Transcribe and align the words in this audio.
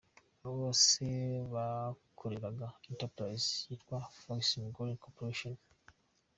Aba 0.41 0.53
bose 0.61 1.03
bakoreraga 1.53 2.67
entreprise 2.89 3.47
yitwa 3.67 3.97
Fuxin 4.19 4.65
Coal 4.75 4.91
Corporation. 5.03 5.53